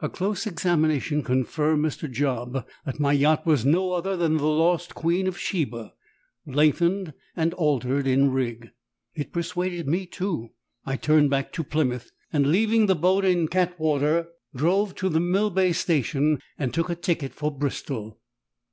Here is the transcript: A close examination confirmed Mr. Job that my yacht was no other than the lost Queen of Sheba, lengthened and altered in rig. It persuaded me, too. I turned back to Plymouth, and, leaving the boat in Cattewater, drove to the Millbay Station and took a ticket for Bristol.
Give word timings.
A 0.00 0.08
close 0.08 0.44
examination 0.48 1.22
confirmed 1.22 1.84
Mr. 1.84 2.10
Job 2.10 2.66
that 2.84 2.98
my 2.98 3.12
yacht 3.12 3.46
was 3.46 3.64
no 3.64 3.92
other 3.92 4.16
than 4.16 4.36
the 4.38 4.46
lost 4.46 4.92
Queen 4.96 5.28
of 5.28 5.38
Sheba, 5.38 5.94
lengthened 6.44 7.12
and 7.36 7.54
altered 7.54 8.08
in 8.08 8.32
rig. 8.32 8.72
It 9.14 9.32
persuaded 9.32 9.86
me, 9.86 10.04
too. 10.06 10.50
I 10.84 10.96
turned 10.96 11.30
back 11.30 11.52
to 11.52 11.62
Plymouth, 11.62 12.10
and, 12.32 12.50
leaving 12.50 12.86
the 12.86 12.96
boat 12.96 13.24
in 13.24 13.46
Cattewater, 13.46 14.26
drove 14.52 14.96
to 14.96 15.08
the 15.08 15.20
Millbay 15.20 15.72
Station 15.74 16.40
and 16.58 16.74
took 16.74 16.90
a 16.90 16.96
ticket 16.96 17.32
for 17.32 17.56
Bristol. 17.56 18.18